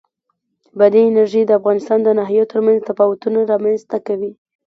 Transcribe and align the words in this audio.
بادي 0.77 1.01
انرژي 1.07 1.41
د 1.45 1.51
افغانستان 1.59 1.99
د 2.03 2.09
ناحیو 2.19 2.49
ترمنځ 2.51 2.79
تفاوتونه 2.89 3.39
رامنځ 3.51 3.79
ته 3.91 3.97
کوي. 4.07 4.31